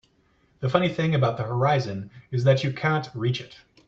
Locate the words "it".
3.39-3.57